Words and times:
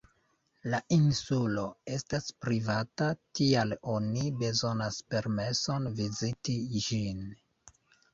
La 0.73 0.77
insulo 0.95 1.65
estas 1.97 2.23
privata, 2.45 3.09
tial 3.39 3.75
oni 3.97 4.31
bezonas 4.39 4.97
permeson 5.15 5.87
viziti 6.01 6.57
ĝin. 6.87 7.21